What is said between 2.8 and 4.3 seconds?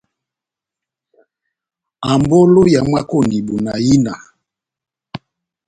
mwákoni bona ina!